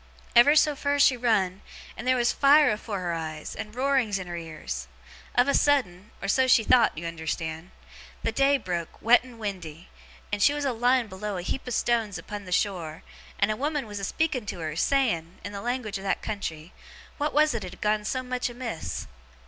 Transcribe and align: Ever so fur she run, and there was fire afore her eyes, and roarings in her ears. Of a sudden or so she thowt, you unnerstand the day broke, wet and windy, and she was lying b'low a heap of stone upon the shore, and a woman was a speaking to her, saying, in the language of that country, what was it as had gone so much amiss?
Ever 0.35 0.55
so 0.55 0.75
fur 0.75 0.97
she 0.97 1.15
run, 1.15 1.61
and 1.95 2.07
there 2.07 2.15
was 2.15 2.31
fire 2.31 2.71
afore 2.71 3.01
her 3.01 3.13
eyes, 3.13 3.55
and 3.55 3.75
roarings 3.75 4.17
in 4.17 4.25
her 4.25 4.35
ears. 4.35 4.87
Of 5.35 5.47
a 5.47 5.53
sudden 5.53 6.09
or 6.23 6.27
so 6.27 6.47
she 6.47 6.63
thowt, 6.63 6.97
you 6.97 7.05
unnerstand 7.05 7.69
the 8.23 8.31
day 8.31 8.57
broke, 8.57 8.99
wet 8.99 9.23
and 9.23 9.37
windy, 9.37 9.89
and 10.33 10.41
she 10.41 10.55
was 10.55 10.65
lying 10.65 11.07
b'low 11.07 11.37
a 11.37 11.43
heap 11.43 11.67
of 11.67 11.75
stone 11.75 12.11
upon 12.17 12.45
the 12.45 12.51
shore, 12.51 13.03
and 13.37 13.51
a 13.51 13.55
woman 13.55 13.85
was 13.85 13.99
a 13.99 14.03
speaking 14.03 14.47
to 14.47 14.57
her, 14.61 14.75
saying, 14.75 15.37
in 15.43 15.51
the 15.51 15.61
language 15.61 15.99
of 15.99 16.03
that 16.03 16.23
country, 16.23 16.73
what 17.19 17.31
was 17.31 17.53
it 17.53 17.63
as 17.63 17.69
had 17.69 17.79
gone 17.79 18.03
so 18.03 18.23
much 18.23 18.49
amiss? 18.49 19.05